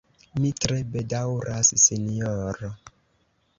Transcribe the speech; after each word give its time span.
Mi 0.45 0.49
tre 0.63 0.77
bedaŭras, 0.95 1.71
Sinjoro. 1.85 2.75